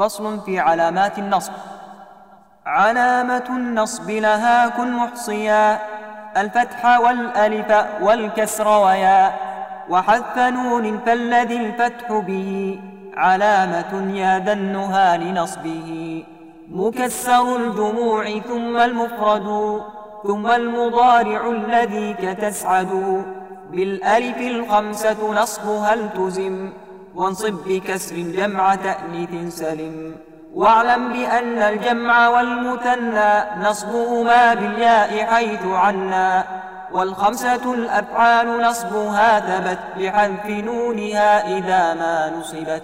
[0.00, 1.52] فصل في علامات النصب.
[2.66, 5.78] علامة النصب لها كن محصيا.
[6.36, 9.32] الفتح والألف والكسر ويا.
[9.90, 12.80] وحذف نون فالذي الفتح به.
[13.16, 16.24] علامة يا ذنها لنصبه.
[16.70, 19.80] مكسر الجموع ثم المفرد.
[20.26, 23.24] ثم المضارع الذي كتسعد.
[23.70, 26.72] بالألف الخمسة نصبها التزم
[27.14, 30.16] وانصب بكسر الجمع تأنيث سلم.
[30.54, 36.44] واعلم بأن الجمع والمثنى نصبهما بالياء حيث عنا.
[36.92, 42.82] والخمسة الأفعال نصبها ثبت بحذف نونها إذا ما نصبت.